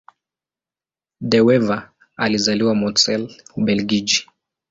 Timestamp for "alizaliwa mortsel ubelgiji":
2.17-4.27